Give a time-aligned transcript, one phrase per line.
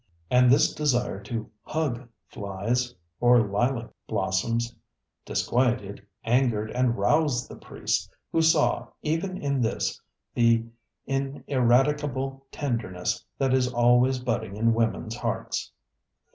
[0.01, 4.75] ŌĆØ And this desire to ŌĆ£hugŌĆØ flies or lilac blossoms
[5.25, 10.01] disquieted, angered, and roused the priest, who saw, even in this,
[10.33, 10.65] the
[11.05, 15.71] ineradicable tenderness that is always budding in women's hearts.